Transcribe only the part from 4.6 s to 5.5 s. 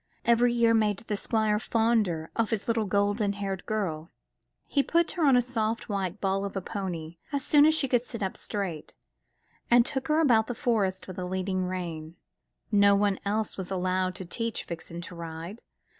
He put her on a